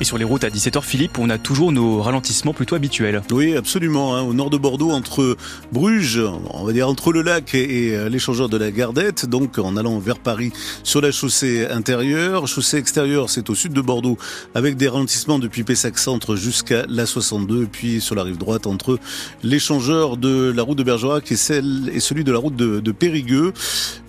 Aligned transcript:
Et 0.00 0.04
sur 0.04 0.16
les 0.16 0.24
routes 0.24 0.44
à 0.44 0.48
17h, 0.48 0.80
Philippe, 0.82 1.18
on 1.18 1.28
a 1.28 1.38
toujours 1.38 1.72
nos 1.72 2.00
ralentissements 2.00 2.52
plutôt 2.52 2.76
habituels. 2.76 3.20
Oui, 3.32 3.56
absolument. 3.56 4.14
Hein. 4.14 4.22
Au 4.22 4.32
nord 4.32 4.48
de 4.48 4.56
Bordeaux, 4.56 4.92
entre 4.92 5.36
Bruges, 5.72 6.22
on 6.50 6.64
va 6.64 6.72
dire 6.72 6.88
entre 6.88 7.10
le 7.10 7.22
lac 7.22 7.52
et 7.56 7.96
euh, 7.96 8.08
l'échangeur 8.08 8.48
de 8.48 8.56
la 8.56 8.70
Gardette, 8.70 9.26
donc 9.26 9.58
en 9.58 9.76
allant 9.76 9.98
vers 9.98 10.20
Paris 10.20 10.52
sur 10.84 11.00
la 11.00 11.10
chaussée 11.10 11.66
intérieure. 11.66 12.46
Chaussée 12.46 12.76
extérieure, 12.76 13.28
c'est 13.28 13.50
au 13.50 13.56
sud 13.56 13.72
de 13.72 13.80
Bordeaux, 13.80 14.16
avec 14.54 14.76
des 14.76 14.86
ralentissements 14.86 15.40
depuis 15.40 15.64
Pessac 15.64 15.98
Centre 15.98 16.36
jusqu'à 16.36 16.84
la 16.88 17.04
62, 17.04 17.66
puis 17.66 18.00
sur 18.00 18.14
la 18.14 18.22
rive 18.22 18.38
droite 18.38 18.68
entre 18.68 19.00
l'échangeur 19.42 20.16
de 20.16 20.52
la 20.54 20.62
route 20.62 20.78
de 20.78 20.84
Bergerac 20.84 21.32
et 21.32 21.36
celle 21.36 21.90
et 21.92 21.98
celui 21.98 22.22
de 22.22 22.30
la 22.30 22.38
route 22.38 22.54
de, 22.54 22.92
Périgueux. 22.92 23.52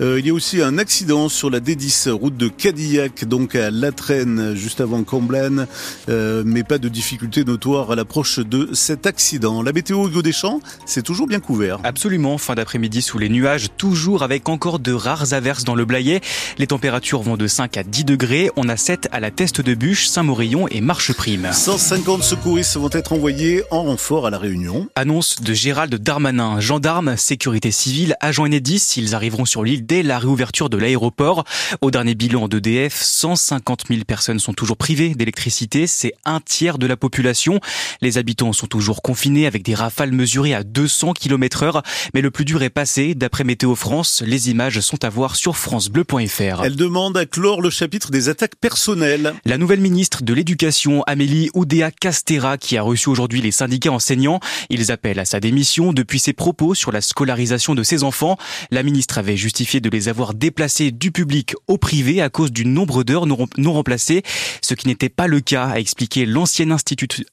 Euh, 0.01 0.19
il 0.19 0.27
y 0.27 0.29
a 0.29 0.33
aussi 0.33 0.61
un 0.61 0.77
accident 0.77 1.29
sur 1.29 1.49
la 1.49 1.59
D10 1.59 2.09
route 2.11 2.37
de 2.37 2.47
Cadillac, 2.47 3.25
donc 3.25 3.55
à 3.55 3.71
Latraine, 3.71 4.53
juste 4.55 4.81
avant 4.81 5.03
Comblaine, 5.03 5.67
euh, 6.09 6.43
mais 6.45 6.63
pas 6.63 6.77
de 6.77 6.89
difficulté 6.89 7.43
notoire 7.43 7.91
à 7.91 7.95
l'approche 7.95 8.39
de 8.39 8.69
cet 8.73 9.05
accident. 9.05 9.61
La 9.61 9.71
météo 9.71 10.07
Hugo 10.07 10.21
Deschamps, 10.21 10.59
c'est 10.85 11.03
toujours 11.03 11.27
bien 11.27 11.39
couvert. 11.39 11.79
Absolument, 11.83 12.37
fin 12.37 12.55
d'après-midi 12.55 13.01
sous 13.01 13.17
les 13.17 13.29
nuages, 13.29 13.67
toujours 13.77 14.23
avec 14.23 14.49
encore 14.49 14.79
de 14.79 14.93
rares 14.93 15.33
averses 15.33 15.63
dans 15.63 15.75
le 15.75 15.85
Blayais. 15.85 16.21
Les 16.57 16.67
températures 16.67 17.21
vont 17.21 17.37
de 17.37 17.47
5 17.47 17.77
à 17.77 17.83
10 17.83 18.05
degrés. 18.05 18.51
On 18.55 18.69
a 18.69 18.77
7 18.77 19.09
à 19.11 19.19
la 19.19 19.31
Teste 19.31 19.61
de 19.61 19.73
Bûche, 19.73 20.07
Saint-Morillon 20.07 20.67
et 20.69 20.81
Marcheprime. 20.81 21.49
150 21.51 22.23
secouristes 22.23 22.77
vont 22.77 22.89
être 22.91 23.13
envoyés 23.13 23.63
en 23.71 23.83
renfort 23.83 24.27
à 24.27 24.29
la 24.29 24.37
Réunion. 24.37 24.87
Annonce 24.95 25.41
de 25.41 25.53
Gérald 25.53 25.93
Darmanin, 25.95 26.59
gendarme, 26.59 27.15
sécurité 27.17 27.71
civile, 27.71 28.15
agent 28.19 28.45
Enedis, 28.45 28.93
ils 28.97 29.15
arriveront 29.15 29.45
sur 29.45 29.63
l'île 29.63 29.85
dès 29.85 30.03
la 30.03 30.19
réouverture 30.19 30.69
de 30.69 30.77
l'aéroport. 30.77 31.43
Au 31.81 31.91
dernier 31.91 32.15
bilan 32.15 32.47
d'EDF, 32.47 33.01
150 33.01 33.85
000 33.89 34.01
personnes 34.05 34.39
sont 34.39 34.53
toujours 34.53 34.77
privées 34.77 35.15
d'électricité, 35.15 35.68
c'est 35.87 36.13
un 36.25 36.39
tiers 36.39 36.77
de 36.77 36.87
la 36.87 36.97
population. 36.97 37.59
Les 38.01 38.17
habitants 38.17 38.53
sont 38.53 38.67
toujours 38.67 39.01
confinés 39.01 39.45
avec 39.45 39.63
des 39.63 39.75
rafales 39.75 40.11
mesurées 40.11 40.53
à 40.53 40.63
200 40.63 41.13
km 41.13 41.63
heure, 41.63 41.83
mais 42.13 42.21
le 42.21 42.31
plus 42.31 42.45
dur 42.45 42.63
est 42.63 42.69
passé. 42.69 43.15
D'après 43.15 43.43
Météo 43.43 43.75
France, 43.75 44.23
les 44.25 44.49
images 44.49 44.79
sont 44.79 45.03
à 45.03 45.09
voir 45.09 45.35
sur 45.35 45.57
francebleu.fr. 45.57 46.63
Elle 46.63 46.75
demande 46.75 47.17
à 47.17 47.25
clore 47.25 47.61
le 47.61 47.69
chapitre 47.69 48.11
des 48.11 48.29
attaques 48.29 48.55
personnelles. 48.55 49.33
La 49.45 49.57
nouvelle 49.57 49.81
ministre 49.81 50.23
de 50.23 50.33
l'Éducation, 50.33 51.03
Amélie 51.03 51.49
Oudéa 51.53 51.91
Castera, 51.91 52.57
qui 52.57 52.77
a 52.77 52.81
reçu 52.81 53.09
aujourd'hui 53.09 53.41
les 53.41 53.51
syndicats 53.51 53.91
enseignants, 53.91 54.39
ils 54.69 54.91
appellent 54.91 55.19
à 55.19 55.25
sa 55.25 55.39
démission 55.39 55.93
depuis 55.93 56.19
ses 56.19 56.33
propos 56.33 56.73
sur 56.73 56.91
la 56.91 57.01
scolarisation 57.01 57.75
de 57.75 57.83
ses 57.83 58.03
enfants. 58.03 58.37
La 58.71 58.83
ministre 58.83 59.17
avait 59.17 59.37
justifié 59.37 59.81
de 59.81 59.89
les 59.89 60.09
avoir 60.09 60.33
déplacés 60.33 60.91
du 60.91 61.11
public 61.11 61.55
au 61.67 61.77
privé 61.77 62.21
à 62.21 62.29
cause 62.29 62.51
du 62.51 62.65
nombre 62.65 63.03
d'heures 63.03 63.25
non 63.25 63.73
remplacées, 63.73 64.23
ce 64.61 64.73
qui 64.73 64.87
n'était 64.87 65.09
pas 65.09 65.27
le 65.27 65.39
cas, 65.39 65.58
a 65.65 65.79
expliqué 65.79 66.25
l'ancienne 66.25 66.75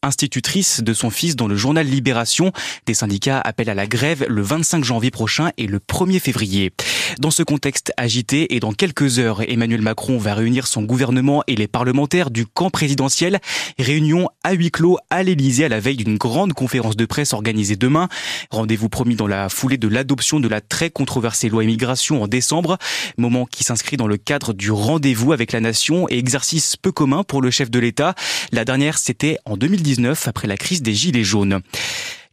institutrice 0.03 0.83
de 0.83 0.95
son 0.95 1.11
fils 1.11 1.37
dans 1.37 1.47
le 1.47 1.57
journal 1.57 1.87
Libération. 1.87 2.53
Des 2.87 2.95
syndicats 2.95 3.41
appellent 3.41 3.71
à 3.71 3.75
la 3.75 3.87
grève 3.87 4.25
le 4.29 4.43
25 4.43 4.85
janvier 4.85 5.11
prochain 5.11 5.51
et 5.57 5.67
le 5.67 5.79
1er 5.79 6.21
février. 6.21 6.73
Dans 7.19 7.31
ce 7.31 7.43
contexte 7.43 7.93
agité 7.97 8.55
et 8.55 8.61
dans 8.61 8.73
quelques 8.73 9.19
heures, 9.19 9.43
Emmanuel 9.49 9.83
Macron 9.83 10.19
va 10.19 10.35
réunir 10.35 10.67
son 10.67 10.83
gouvernement 10.83 11.43
et 11.47 11.57
les 11.57 11.67
parlementaires 11.67 12.31
du 12.31 12.47
camp 12.47 12.71
présidentiel. 12.71 13.41
Réunion 13.79 14.29
à 14.45 14.53
huis 14.53 14.71
clos 14.71 14.99
à 15.11 15.23
l'Elysée 15.23 15.65
à 15.65 15.69
la 15.69 15.81
veille 15.81 15.97
d'une 15.97 16.17
grande 16.17 16.53
conférence 16.53 16.97
de 16.97 17.07
presse 17.07 17.33
organisée 17.33 17.77
demain. 17.77 18.09
Rendez-vous 18.51 18.89
promis 18.89 19.17
dans 19.17 19.27
la 19.27 19.49
foulée 19.49 19.79
de 19.79 19.89
l'adoption 19.89 20.41
de 20.41 20.49
la 20.49 20.61
très 20.61 20.91
controversée 20.91 21.49
loi 21.49 21.65
immigration 21.65 22.23
en 22.23 22.29
décembre. 22.29 22.79
Moment 23.19 23.47
qui 23.47 23.65
s'inscrit 23.65 23.97
dans 23.97 24.07
le 24.07 24.17
cadre 24.17 24.53
du 24.53 24.71
rendez-vous 24.71 25.33
avec 25.33 25.53
la 25.53 25.61
nation 25.61 26.09
et 26.09 26.19
exercice 26.19 26.77
peu 26.77 26.93
commun 26.93 27.23
pour 27.23 27.43
le 27.43 27.51
chef 27.51 27.71
de 27.71 27.79
l'État. 27.79 28.15
La 28.53 28.65
dernière, 28.65 28.99
c'était 28.99 29.39
en 29.45 29.57
2019 29.57 30.29
après 30.29 30.49
la 30.49 30.57
crise 30.57 30.83
des 30.83 30.95
Gilets 30.95 31.25
jaunes. 31.25 31.61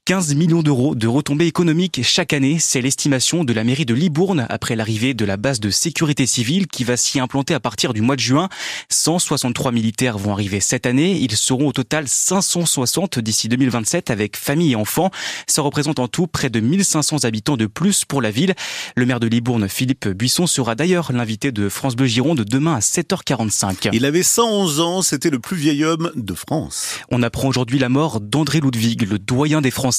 15 0.05 0.35
millions 0.35 0.63
d'euros 0.63 0.95
de 0.95 1.07
retombées 1.07 1.47
économiques 1.47 2.01
chaque 2.03 2.33
année, 2.33 2.57
c'est 2.59 2.81
l'estimation 2.81 3.45
de 3.45 3.53
la 3.53 3.63
mairie 3.63 3.85
de 3.85 3.93
Libourne 3.93 4.45
après 4.49 4.75
l'arrivée 4.75 5.13
de 5.13 5.23
la 5.23 5.37
base 5.37 5.61
de 5.61 5.69
sécurité 5.69 6.25
civile 6.25 6.67
qui 6.67 6.83
va 6.83 6.97
s'y 6.97 7.21
implanter 7.21 7.53
à 7.53 7.61
partir 7.61 7.93
du 7.93 8.01
mois 8.01 8.17
de 8.17 8.19
juin. 8.19 8.49
163 8.89 9.71
militaires 9.71 10.17
vont 10.17 10.33
arriver 10.33 10.59
cette 10.59 10.85
année, 10.85 11.17
ils 11.21 11.37
seront 11.37 11.69
au 11.69 11.71
total 11.71 12.09
560 12.09 13.19
d'ici 13.19 13.47
2027 13.47 14.09
avec 14.09 14.35
famille 14.35 14.73
et 14.73 14.75
enfants. 14.75 15.09
Ça 15.47 15.61
représente 15.61 15.99
en 15.99 16.09
tout 16.09 16.27
près 16.27 16.49
de 16.49 16.59
1500 16.59 17.23
habitants 17.23 17.55
de 17.55 17.67
plus 17.67 18.03
pour 18.03 18.21
la 18.21 18.29
ville. 18.29 18.55
Le 18.97 19.05
maire 19.05 19.21
de 19.21 19.27
Libourne, 19.27 19.69
Philippe 19.69 20.09
Buisson, 20.09 20.47
sera 20.47 20.75
d'ailleurs 20.75 21.13
l'invité 21.13 21.53
de 21.53 21.69
France 21.69 21.95
Bleu 21.95 22.07
Gironde 22.07 22.41
demain 22.41 22.75
à 22.75 22.79
7h45. 22.79 23.91
Il 23.93 24.03
avait 24.03 24.23
111 24.23 24.81
ans, 24.81 25.01
c'était 25.01 25.29
le 25.29 25.39
plus 25.39 25.55
vieil 25.55 25.85
homme 25.85 26.11
de 26.15 26.33
France. 26.33 26.99
On 27.09 27.23
apprend 27.23 27.47
aujourd'hui 27.47 27.79
la 27.79 27.87
mort 27.87 28.19
d'André 28.19 28.59
Ludwig, 28.59 29.09
le 29.09 29.17
doyen 29.17 29.61
des 29.61 29.71
Français 29.71 29.92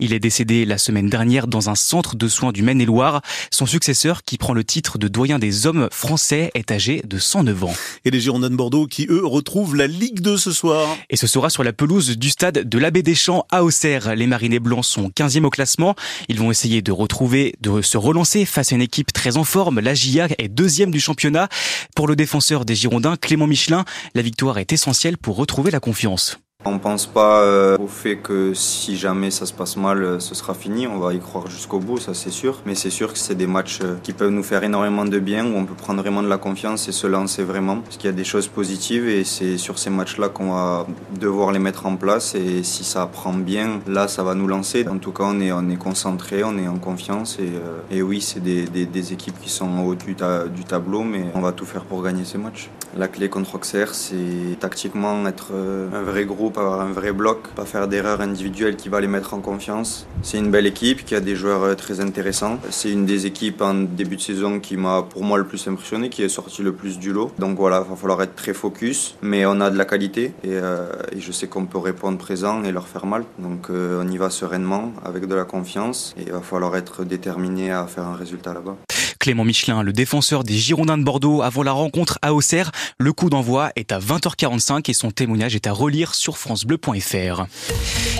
il 0.00 0.12
est 0.12 0.18
décédé 0.18 0.64
la 0.64 0.78
semaine 0.78 1.08
dernière 1.08 1.46
dans 1.46 1.68
un 1.68 1.74
centre 1.74 2.16
de 2.16 2.28
soins 2.28 2.52
du 2.52 2.62
Maine-et-Loire. 2.62 3.22
Son 3.50 3.66
successeur, 3.66 4.22
qui 4.22 4.38
prend 4.38 4.54
le 4.54 4.64
titre 4.64 4.98
de 4.98 5.08
doyen 5.08 5.38
des 5.38 5.66
hommes 5.66 5.88
français, 5.90 6.50
est 6.54 6.70
âgé 6.70 7.02
de 7.04 7.18
109 7.18 7.64
ans. 7.64 7.74
Et 8.04 8.10
les 8.10 8.20
Girondins 8.20 8.50
de 8.50 8.56
Bordeaux 8.56 8.86
qui, 8.86 9.06
eux, 9.10 9.24
retrouvent 9.24 9.76
la 9.76 9.86
Ligue 9.86 10.20
2 10.20 10.36
ce 10.36 10.52
soir. 10.52 10.96
Et 11.10 11.16
ce 11.16 11.26
sera 11.26 11.50
sur 11.50 11.64
la 11.64 11.72
pelouse 11.72 12.16
du 12.16 12.30
stade 12.30 12.68
de 12.68 12.78
l'Abbé 12.78 13.02
des 13.02 13.14
Champs 13.14 13.46
à 13.50 13.64
Auxerre. 13.64 14.14
Les 14.14 14.26
Marinés 14.26 14.60
Blancs 14.60 14.84
sont 14.84 15.08
15e 15.08 15.44
au 15.44 15.50
classement. 15.50 15.94
Ils 16.28 16.38
vont 16.38 16.50
essayer 16.50 16.82
de 16.82 16.92
retrouver, 16.92 17.54
de 17.60 17.82
se 17.82 17.98
relancer 17.98 18.44
face 18.44 18.72
à 18.72 18.74
une 18.74 18.82
équipe 18.82 19.12
très 19.12 19.36
en 19.36 19.44
forme. 19.44 19.80
La 19.80 19.94
GIA 19.94 20.28
est 20.38 20.48
deuxième 20.48 20.90
du 20.90 21.00
championnat. 21.00 21.48
Pour 21.94 22.06
le 22.06 22.16
défenseur 22.16 22.64
des 22.64 22.74
Girondins, 22.74 23.16
Clément 23.16 23.46
Michelin, 23.46 23.84
la 24.14 24.22
victoire 24.22 24.58
est 24.58 24.72
essentielle 24.72 25.18
pour 25.18 25.36
retrouver 25.36 25.70
la 25.70 25.80
confiance. 25.80 26.38
On 26.64 26.78
pense 26.78 27.06
pas 27.06 27.40
euh, 27.40 27.76
au 27.78 27.88
fait 27.88 28.18
que 28.18 28.54
si 28.54 28.96
jamais 28.96 29.32
ça 29.32 29.46
se 29.46 29.52
passe 29.52 29.76
mal, 29.76 30.04
euh, 30.04 30.20
ce 30.20 30.36
sera 30.36 30.54
fini. 30.54 30.86
On 30.86 30.98
va 30.98 31.12
y 31.12 31.18
croire 31.18 31.48
jusqu'au 31.48 31.80
bout, 31.80 31.98
ça 31.98 32.14
c'est 32.14 32.30
sûr. 32.30 32.60
Mais 32.66 32.76
c'est 32.76 32.90
sûr 32.90 33.12
que 33.12 33.18
c'est 33.18 33.34
des 33.34 33.48
matchs 33.48 33.80
euh, 33.82 33.96
qui 34.04 34.12
peuvent 34.12 34.30
nous 34.30 34.44
faire 34.44 34.62
énormément 34.62 35.04
de 35.04 35.18
bien, 35.18 35.44
où 35.44 35.56
on 35.56 35.64
peut 35.64 35.74
prendre 35.74 36.00
vraiment 36.00 36.22
de 36.22 36.28
la 36.28 36.38
confiance 36.38 36.86
et 36.86 36.92
se 36.92 37.08
lancer 37.08 37.42
vraiment. 37.42 37.78
Parce 37.78 37.96
qu'il 37.96 38.08
y 38.08 38.12
a 38.12 38.16
des 38.16 38.22
choses 38.22 38.46
positives 38.46 39.08
et 39.08 39.24
c'est 39.24 39.58
sur 39.58 39.76
ces 39.76 39.90
matchs-là 39.90 40.28
qu'on 40.28 40.52
va 40.52 40.86
devoir 41.18 41.50
les 41.50 41.58
mettre 41.58 41.86
en 41.86 41.96
place. 41.96 42.36
Et 42.36 42.62
si 42.62 42.84
ça 42.84 43.06
prend 43.06 43.32
bien, 43.32 43.80
là 43.88 44.06
ça 44.06 44.22
va 44.22 44.36
nous 44.36 44.46
lancer. 44.46 44.86
En 44.88 44.98
tout 44.98 45.12
cas, 45.12 45.24
on 45.26 45.40
est, 45.40 45.50
on 45.50 45.68
est 45.68 45.76
concentré, 45.76 46.44
on 46.44 46.56
est 46.58 46.68
en 46.68 46.78
confiance. 46.78 47.40
Et, 47.40 47.96
et 47.96 48.02
oui, 48.02 48.20
c'est 48.20 48.40
des, 48.40 49.12
équipes 49.12 49.40
qui 49.40 49.50
sont 49.50 49.66
en 49.66 49.84
haut 49.84 49.96
du, 49.96 50.14
du 50.14 50.64
tableau, 50.64 51.02
mais 51.02 51.24
on 51.34 51.40
va 51.40 51.50
tout 51.50 51.66
faire 51.66 51.84
pour 51.84 52.04
gagner 52.04 52.24
ces 52.24 52.38
matchs. 52.38 52.70
La 52.96 53.08
clé 53.08 53.28
contre 53.28 53.56
Auxerre, 53.56 53.94
c'est 53.94 54.58
tactiquement 54.60 55.26
être 55.26 55.50
un 55.92 56.02
vrai 56.02 56.24
groupe 56.24 56.51
avoir 56.58 56.80
un 56.80 56.92
vrai 56.92 57.12
bloc, 57.12 57.48
pas 57.54 57.64
faire 57.64 57.88
d'erreurs 57.88 58.20
individuelles 58.20 58.76
qui 58.76 58.88
va 58.88 59.00
les 59.00 59.06
mettre 59.06 59.34
en 59.34 59.40
confiance. 59.40 60.06
C'est 60.22 60.38
une 60.38 60.50
belle 60.50 60.66
équipe 60.66 61.04
qui 61.04 61.14
a 61.14 61.20
des 61.20 61.36
joueurs 61.36 61.62
euh, 61.62 61.74
très 61.74 62.00
intéressants. 62.00 62.58
C'est 62.70 62.90
une 62.90 63.06
des 63.06 63.26
équipes 63.26 63.62
en 63.62 63.74
début 63.74 64.16
de 64.16 64.20
saison 64.20 64.60
qui 64.60 64.76
m'a 64.76 65.02
pour 65.02 65.24
moi 65.24 65.38
le 65.38 65.44
plus 65.44 65.66
impressionné, 65.68 66.08
qui 66.08 66.22
est 66.22 66.28
sorti 66.28 66.62
le 66.62 66.72
plus 66.72 66.98
du 66.98 67.12
lot. 67.12 67.32
Donc 67.38 67.56
voilà, 67.58 67.82
il 67.84 67.90
va 67.90 67.96
falloir 67.96 68.22
être 68.22 68.34
très 68.34 68.54
focus, 68.54 69.16
mais 69.22 69.46
on 69.46 69.60
a 69.60 69.70
de 69.70 69.78
la 69.78 69.84
qualité 69.84 70.32
et, 70.44 70.52
euh, 70.52 70.86
je 71.16 71.32
sais 71.32 71.46
qu'on 71.46 71.66
peut 71.66 71.78
répondre 71.78 72.18
présent 72.18 72.62
et 72.64 72.72
leur 72.72 72.88
faire 72.88 73.06
mal. 73.06 73.24
Donc 73.38 73.70
euh, 73.70 74.02
on 74.02 74.08
y 74.08 74.16
va 74.16 74.30
sereinement, 74.30 74.92
avec 75.04 75.26
de 75.26 75.34
la 75.34 75.44
confiance 75.44 76.14
et 76.16 76.22
il 76.22 76.32
va 76.32 76.40
falloir 76.40 76.76
être 76.76 77.04
déterminé 77.04 77.70
à 77.72 77.86
faire 77.86 78.04
un 78.04 78.16
résultat 78.16 78.52
là-bas. 78.52 78.76
Clément 79.22 79.44
Michelin, 79.44 79.84
le 79.84 79.92
défenseur 79.92 80.42
des 80.42 80.54
Girondins 80.54 80.98
de 80.98 81.04
Bordeaux 81.04 81.42
avant 81.42 81.62
la 81.62 81.70
rencontre 81.70 82.18
à 82.22 82.34
Auxerre. 82.34 82.72
Le 82.98 83.12
coup 83.12 83.30
d'envoi 83.30 83.70
est 83.76 83.92
à 83.92 84.00
20h45 84.00 84.90
et 84.90 84.94
son 84.94 85.12
témoignage 85.12 85.54
est 85.54 85.68
à 85.68 85.72
relire 85.72 86.16
sur 86.16 86.38
francebleu.fr. 86.38 87.46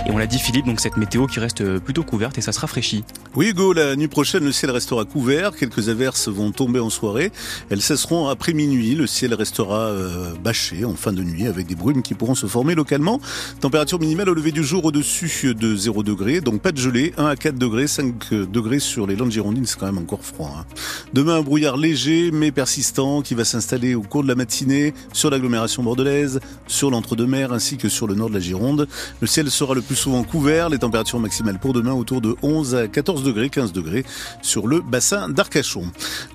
Et 0.06 0.10
on 0.12 0.18
l'a 0.18 0.28
dit 0.28 0.38
Philippe, 0.38 0.64
donc 0.64 0.78
cette 0.78 0.96
météo 0.96 1.26
qui 1.26 1.40
reste 1.40 1.80
plutôt 1.80 2.04
couverte 2.04 2.38
et 2.38 2.40
ça 2.40 2.52
se 2.52 2.60
rafraîchit. 2.60 3.02
Oui 3.34 3.48
Hugo, 3.48 3.72
la 3.72 3.96
nuit 3.96 4.06
prochaine 4.06 4.44
le 4.44 4.52
ciel 4.52 4.70
restera 4.70 5.04
couvert, 5.04 5.56
quelques 5.56 5.88
averses 5.88 6.28
vont 6.28 6.52
tomber 6.52 6.78
en 6.78 6.88
soirée, 6.88 7.32
elles 7.70 7.82
cesseront 7.82 8.28
après 8.28 8.52
minuit, 8.52 8.94
le 8.94 9.08
ciel 9.08 9.34
restera 9.34 9.86
euh, 9.86 10.32
bâché 10.40 10.84
en 10.84 10.94
fin 10.94 11.12
de 11.12 11.24
nuit 11.24 11.48
avec 11.48 11.66
des 11.66 11.74
brumes 11.74 12.02
qui 12.02 12.14
pourront 12.14 12.36
se 12.36 12.46
former 12.46 12.76
localement. 12.76 13.20
Température 13.58 13.98
minimale 13.98 14.28
au 14.28 14.34
lever 14.34 14.52
du 14.52 14.62
jour 14.62 14.84
au-dessus 14.84 15.52
de 15.56 15.74
0 15.74 16.04
degré, 16.04 16.40
donc 16.40 16.62
pas 16.62 16.70
de 16.70 16.78
gelée, 16.78 17.12
1 17.16 17.26
à 17.26 17.34
4 17.34 17.58
degrés, 17.58 17.88
5 17.88 18.32
degrés 18.32 18.78
sur 18.78 19.08
les 19.08 19.16
Landes 19.16 19.32
Girondines, 19.32 19.66
c'est 19.66 19.80
quand 19.80 19.86
même 19.86 19.98
encore 19.98 20.24
froid. 20.24 20.54
Hein. 20.60 20.64
Demain, 21.12 21.36
un 21.36 21.42
brouillard 21.42 21.76
léger 21.76 22.30
mais 22.32 22.50
persistant 22.50 23.22
qui 23.22 23.34
va 23.34 23.44
s'installer 23.44 23.94
au 23.94 24.02
cours 24.02 24.22
de 24.22 24.28
la 24.28 24.34
matinée 24.34 24.94
sur 25.12 25.30
l'agglomération 25.30 25.82
bordelaise, 25.82 26.40
sur 26.66 26.90
l'entre-deux-mer 26.90 27.52
ainsi 27.52 27.76
que 27.76 27.88
sur 27.88 28.06
le 28.06 28.14
nord 28.14 28.28
de 28.28 28.34
la 28.34 28.40
Gironde. 28.40 28.88
Le 29.20 29.26
ciel 29.26 29.50
sera 29.50 29.74
le 29.74 29.82
plus 29.82 29.96
souvent 29.96 30.22
couvert, 30.22 30.68
les 30.68 30.78
températures 30.78 31.20
maximales 31.20 31.58
pour 31.58 31.72
demain 31.72 31.92
autour 31.92 32.20
de 32.20 32.36
11 32.42 32.74
à 32.74 32.88
14 32.88 33.22
degrés, 33.22 33.48
15 33.48 33.72
degrés 33.72 34.04
sur 34.42 34.66
le 34.66 34.80
bassin 34.80 35.28
d'Arcachon. 35.28 35.84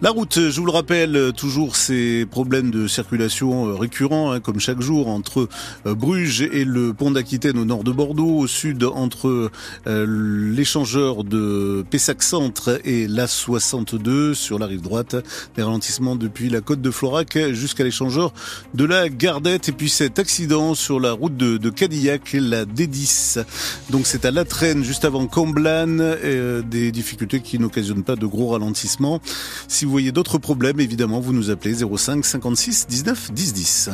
La 0.02 0.12
route, 0.12 0.40
je 0.50 0.60
vous 0.60 0.66
le 0.66 0.72
rappelle, 0.72 1.32
toujours 1.36 1.76
ces 1.76 2.26
problèmes 2.26 2.72
de 2.72 2.88
circulation 2.88 3.76
récurrents, 3.76 4.32
hein, 4.32 4.40
comme 4.40 4.60
chaque 4.60 4.82
jour, 4.82 5.08
entre 5.08 5.48
euh, 5.86 5.96
Bruges 5.96 6.42
et 6.42 6.66
le 6.66 6.94
pont 6.94 7.12
d'Aquitaine 7.12 7.58
au 7.58 7.66
nord 7.66 7.84
de 7.84 7.92
Bordeaux, 7.92 8.38
au 8.38 8.48
sud 8.48 8.84
entre 8.84 9.52
euh, 9.88 10.06
l'échangeur 10.08 11.24
de 11.24 11.84
Pessac 11.90 12.24
Centre 12.24 12.80
et 12.86 13.08
la 13.08 13.28
62 13.28 14.34
sur 14.48 14.60
la 14.60 14.66
rive 14.66 14.82
droite. 14.82 15.18
Des 15.58 15.64
ralentissements 15.64 16.16
depuis 16.16 16.50
la 16.50 16.62
côte 16.62 16.82
de 16.82 16.90
Florac 16.90 17.38
jusqu'à 17.52 17.84
l'échangeur 17.84 18.34
de 18.74 18.86
la 18.86 19.10
Gardette. 19.10 19.68
Et 19.68 19.72
puis 19.74 19.90
cet 19.90 20.20
accident 20.20 20.74
sur 20.74 21.02
la 21.02 21.12
route 21.12 21.36
de, 21.36 21.58
de 21.58 21.70
Cadillac, 21.70 22.32
la 22.40 22.64
D10. 22.64 23.44
Donc 23.90 24.08
c'est 24.08 24.24
à 24.24 24.32
La 24.32 24.46
Traîne, 24.46 24.86
juste 24.86 25.04
avant 25.04 25.28
Comblan. 25.28 25.98
Euh, 26.00 26.62
des 26.62 26.94
difficultés 26.94 27.42
qui 27.42 27.60
n'occasionnent 27.60 28.04
pas 28.04 28.16
de 28.16 28.26
gros 28.26 28.50
ralentissements. 28.50 29.20
Si 29.68 29.84
vous 29.84 29.92
voyez 29.92 30.14
d'autres 30.14 30.38
problèmes, 30.38 30.80
évidemment, 30.80 31.20
vous 31.20 31.34
nous 31.34 31.50
appelez 31.50 31.76
05 31.76 32.24
56 32.24 32.88
19 32.88 33.34
10 33.34 33.54
10. 33.54 33.90